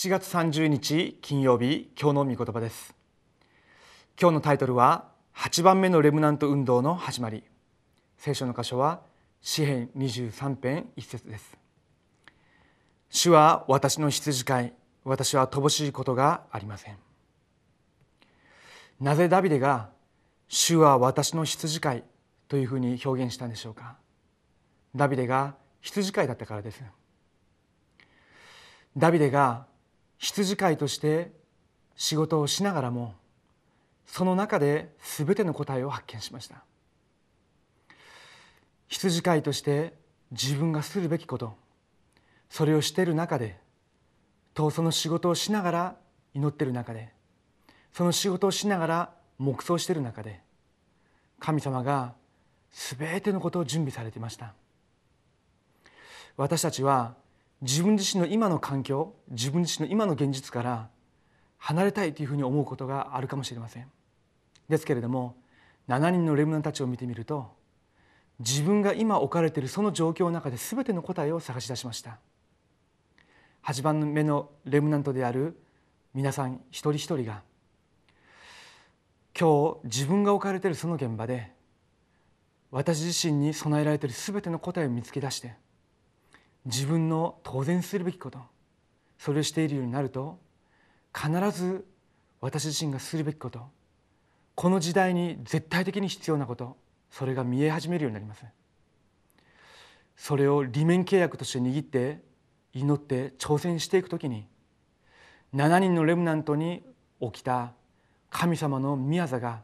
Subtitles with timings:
[0.00, 2.94] 7月30日金曜日今日の御言葉です。
[4.18, 7.44] 今日のタイトルは8番目のレムナント運動の始まり。
[8.16, 9.02] 聖書の箇所は
[9.42, 11.54] 詩編23編1節です。
[13.10, 14.72] 主は私の羊飼い
[15.04, 16.96] 私は乏しいことがありません。
[19.02, 19.90] なぜダビデが
[20.48, 22.04] 主は私の羊飼い
[22.48, 23.98] というふうに表現したんでしょうか。
[24.96, 26.82] ダビデが羊飼いだったからです。
[28.96, 29.68] ダビデが
[30.20, 31.32] 羊飼いとして
[31.96, 33.14] 仕事をしながらも
[34.06, 36.62] その中で全ての答えを発見しました。
[38.88, 39.94] 羊飼いとして
[40.32, 41.56] 自分がするべきこと
[42.48, 43.58] それをしている中で
[44.52, 45.96] とその仕事をしながら
[46.34, 47.12] 祈っている中で
[47.92, 50.40] その仕事をしながら黙想している中で
[51.38, 52.14] 神様が
[52.72, 54.54] 全てのことを準備されていました。
[56.36, 57.14] 私たちは
[57.62, 60.88] 自分自身の今の環境自分自身の今の現実から
[61.58, 63.86] 離れたいというふうに思うことがあるかもしれません。
[64.68, 65.36] ですけれども
[65.88, 67.50] 7人のレムナンたちを見てみると
[68.38, 72.18] 自分が今置かれているその状況の中で全ての答えを探し出しました。
[73.64, 75.60] 8番目のレムナントである
[76.14, 77.42] 皆さん一人一人が
[79.38, 81.52] 今日自分が置かれているその現場で
[82.70, 85.54] 私自身に備えられている全ての答えを見つけ出して
[86.64, 88.38] 自分の当然するべきこと
[89.18, 90.38] それをしているようになると
[91.14, 91.86] 必ず
[92.40, 93.66] 私自身がするべきこと
[94.54, 96.76] この時代に絶対的に必要なこと
[97.10, 98.44] それが見え始めるようになります
[100.16, 102.20] それを利面契約として握って
[102.74, 104.46] 祈って挑戦していくときに
[105.54, 106.82] 7人のレムナントに
[107.20, 107.72] 起きた
[108.28, 109.62] 神様の宮座が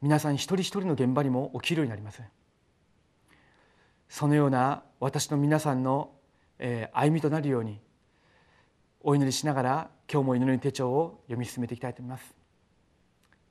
[0.00, 2.22] 皆さん一人一人の現場にも起きるようになります
[4.08, 6.12] そのような私の皆さんの
[6.92, 7.80] 歩みとなるように
[9.02, 12.34] お祈りしながら今日も祈りの手帳を読み進めていきたいと思います。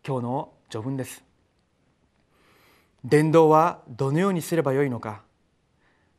[0.05, 1.23] 今日の序文です。
[3.03, 5.23] 伝道はどのようにすればよいのか。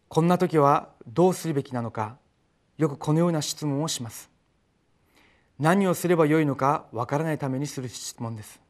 [0.09, 2.17] こんな時はどうするべきなのか。
[2.79, 4.31] よくこのような質問をします。
[5.59, 8.61] 何をすればよいのかわからないためにする質問です。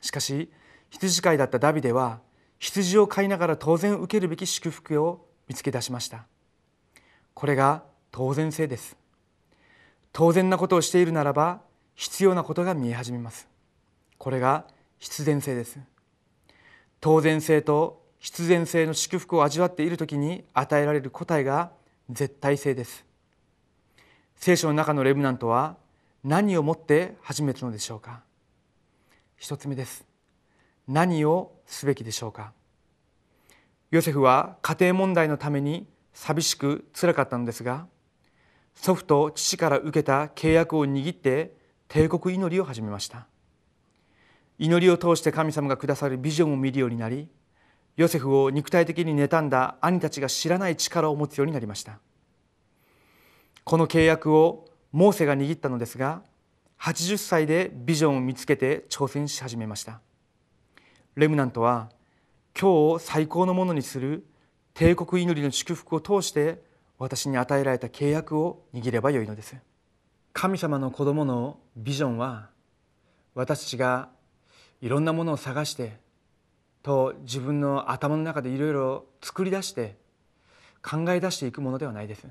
[0.00, 0.50] しかし
[0.90, 2.20] 羊飼いだったダビデは
[2.58, 6.26] 羊を飼いながら当然受けるべき祝福を見つけ出しました。
[7.34, 8.96] これが当然性です。
[10.12, 11.60] 当然なことをしているならば
[11.94, 13.48] 必要なことが見え始めます。
[14.18, 14.66] これが
[14.98, 15.78] 必然性です。
[17.00, 21.70] 当然性と必然性の祝福を味わっている時に与えられる答えが
[22.10, 23.04] 絶対性です。
[24.36, 25.76] 聖書の中のレブナントは
[26.24, 28.22] 何をもって始めたのでしょうか。
[29.36, 30.15] 一つ目です。
[30.88, 32.52] 何をすべきでしょうか？
[33.90, 37.86] ヨセフは家庭問題のために寂しくつらかったのですが
[38.74, 41.54] 祖父と父から受けた契約を握って
[41.88, 43.26] 帝国祈りを始めました。
[44.58, 47.28] 祈りを通して神様がくださるビジョンを見るようになり
[47.96, 51.98] ヨセフを肉体的に妬んだ兄たちが知らない力を持つようになりました。
[53.64, 56.22] この契約をモーセが握ったのですが
[56.78, 60.00] 80歳でビジョンを見つけて挑戦し始めました。
[61.16, 61.88] レムナントは
[62.54, 64.26] 今日を最高のものにする
[64.74, 66.62] 帝国祈りの祝福を通して
[66.98, 69.56] 私に与えられた契約を握ればよいのです。
[70.34, 72.50] 神様の子供のビジョンは
[73.34, 74.10] 私たちが
[74.82, 75.96] いろんなものを探して
[76.82, 79.96] と自分の頭の中でいろいろ作り出して
[80.82, 82.26] 考え出していくものではないです。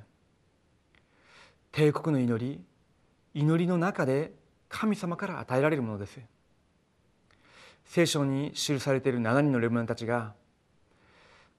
[1.71, 2.63] 帝国の祈り
[3.33, 4.31] 祈りの中で
[4.69, 6.19] 神様から与えられるものです。
[7.85, 10.33] 聖書に記されている7人のレブナンたちが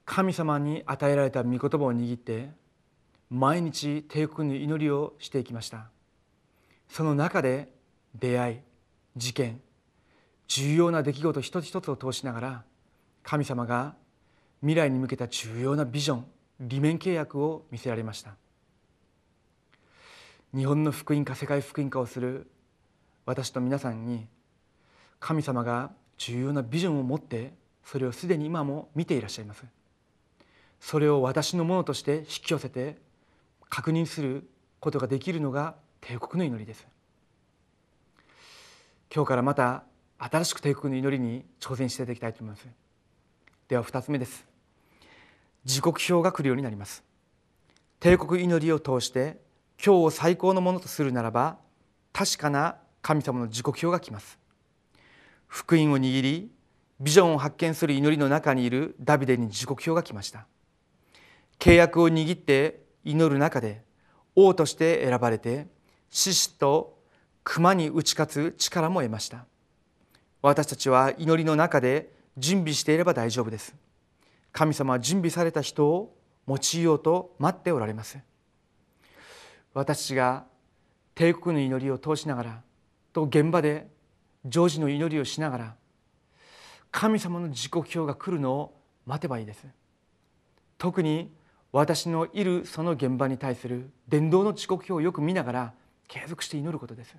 [0.04, 2.50] 神様に与えられた御言葉を握って
[3.30, 5.90] 毎日帝国の祈りをしていきました。
[6.88, 7.72] その中で
[8.14, 8.58] 出会い
[9.16, 9.60] 事件
[10.46, 12.64] 重要な出来事一つ一つを通しながら
[13.24, 13.94] 神様が
[14.60, 16.26] 未来に向けた重要なビジョン
[16.60, 18.36] 利面契約を見せられました。
[20.54, 22.48] 日本の福音化世界福音化をする
[23.26, 24.26] 私と皆さんに
[25.18, 27.52] 神様が重要なビジョンを持って
[27.84, 29.64] それをすでに今も見ていらっしゃいます。
[30.80, 32.96] それを私のものとして引き寄せて
[33.68, 34.48] 確認する
[34.80, 36.86] ことができるのが帝国の祈りです。
[39.14, 39.84] 今日からまた
[40.18, 42.66] 新しく帝国の祈りに挑戦していただきたいと思います。
[43.68, 44.46] では2つ目です。
[45.64, 47.02] 時刻表が来るようになります。
[48.00, 49.38] 帝国祈りを通して
[49.84, 51.58] 今日を最高のものとするならば
[52.12, 54.38] 確かな神様の時刻表が来ます。
[55.48, 56.50] 福音を握り
[57.00, 60.46] ビジョンを発見する祈りの中にいるダビデに時刻表が来ました。
[61.58, 63.82] 契約を握って祈る中で
[64.34, 65.66] 王として選ばれて
[66.10, 66.98] 獅子と
[67.44, 69.46] 熊に打ち勝つ力も得ました。
[70.42, 73.74] 私たちは祈りの中で準備していれば大丈夫です。
[74.52, 76.16] 神様は準備された人を
[76.48, 78.18] 用いようと待っておられます。
[79.74, 80.44] 私が
[81.14, 82.62] 帝国の祈りを通しながら
[83.12, 83.88] と現場で
[84.46, 85.74] 常時の祈りをしながら
[86.90, 89.66] 神様の時刻表が来るのを待てばいいです。
[90.78, 91.30] 特に
[91.72, 95.74] 私のいるその現場に対する伝道の時刻表をよく見ながら
[96.08, 97.14] 継続して祈ることです。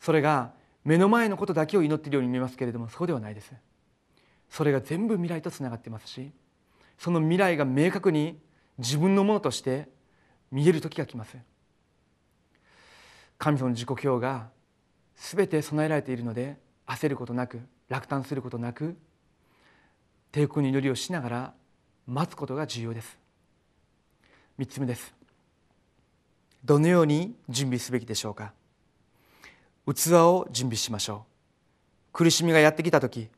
[0.00, 0.52] それが
[0.84, 3.52] 目の前のことだけを祈っているように見えますけれどもそうではないです。
[4.48, 6.32] それが全部未来とつながってますし
[6.98, 8.38] その未来が明確に
[8.78, 9.88] 自分のものとして
[10.50, 11.36] 見える時が来ます。
[13.36, 14.48] 神様の時刻表が
[15.20, 16.56] 全て備えられているので
[16.86, 18.96] 焦ることなく落胆することなく
[20.30, 21.54] 帝国の祈りをしながら
[22.06, 23.18] 待つことが重要です。
[24.58, 25.14] 3つ目です。
[26.64, 28.52] どのように準備すべきでしょうか？
[29.86, 31.24] 器を準備しましょ
[32.10, 32.12] う。
[32.12, 33.28] 苦しみがやってきた時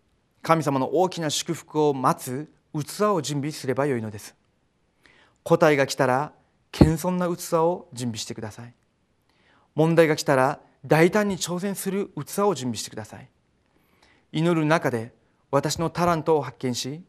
[0.43, 4.35] 神様の大きな祝福を待つ器を準備すればよいのです。
[5.43, 6.32] 答えが来たら
[6.73, 8.75] 謙遜な器を準備してください。
[9.75, 13.29] 問題が来たら大胆に挑戦する器を準備してください。
[14.32, 15.12] 祈る中で
[15.50, 17.03] 私のタラントを発見し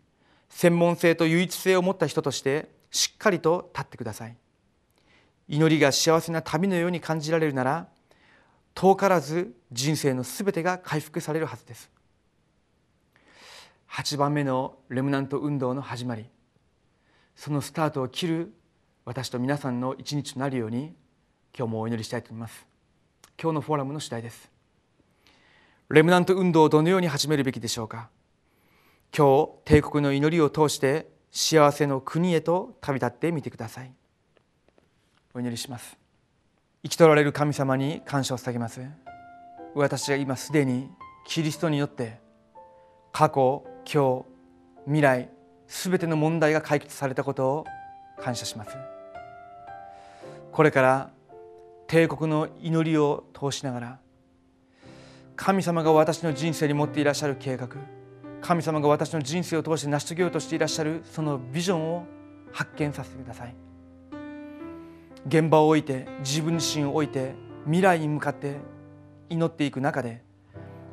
[0.50, 4.36] 専門性と唯一性を持った人としてしっかりと立ってください。
[5.48, 7.88] 祈りが幸せな旅のように感じられるなら
[8.74, 11.90] 遠からず人生のすべてが回復されるはずです。
[13.90, 16.26] 8番目のレムナント運動の始まり。
[17.36, 18.54] そのスタートを切る
[19.04, 20.94] 私と皆さんの一日となるように
[21.58, 22.71] 今日もお祈りしたいと思います。
[23.39, 24.50] 今日のフォーラムの主題です。
[25.89, 28.10] レムナント運動をどのように始めるべきでしょうか？
[29.16, 33.92] 今日帝国の祈りを通して幸せの国へと旅立ってみてください。
[35.33, 35.98] お祈りします。
[36.83, 38.81] 生き取られる神様に感謝を捧げます。
[39.75, 40.89] 私が今すでに
[41.27, 42.19] キリストによって
[43.12, 44.25] 過去今日
[44.86, 45.30] 未来
[45.68, 47.66] すべての問題が解決されたことを
[48.19, 48.72] 感謝します。
[50.51, 51.10] これから
[51.92, 54.00] 帝国の祈りを通しながら
[55.36, 57.68] 神様が私の人生に持っていらっしゃる計画
[58.40, 62.06] 神様が私の人生を通して成し遂げようとしていらっしゃるそのビジョンを
[62.54, 63.56] 発見させてください。
[65.28, 67.34] 現場を置いて自分自身を置いて
[67.66, 68.56] 未来に向かって
[69.30, 70.24] 祈っていく中で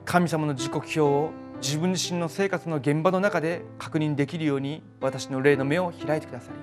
[0.04, 1.30] 神様の時刻表を
[1.62, 6.54] 自分自身の生活の現場の中で確認できるように私の霊の目を開いてください。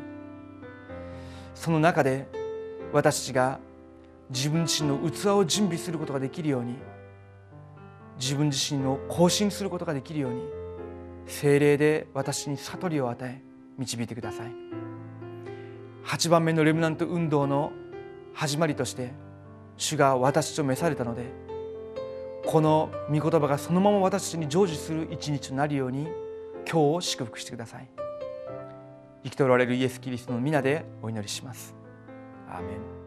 [1.54, 2.28] その中で
[2.92, 3.60] 私たちが
[4.30, 6.76] 自分自身の器を準備することができるように
[8.20, 10.42] 自分自身の更新することができるように
[11.28, 13.42] 精霊で私に悟りを与え
[13.78, 14.52] 導いてください。
[16.06, 17.72] 8番目のレムナント運動の
[18.34, 19.14] 始まりとして
[19.76, 21.24] 主が私と召されたので
[22.46, 26.08] この御言葉がそのまま私たちに成就する一日となるように
[26.70, 27.90] 今日を祝福してください。
[29.24, 31.74] 生きておられるイエス・キリストの皆でお祈りします。
[32.48, 33.05] アーメン。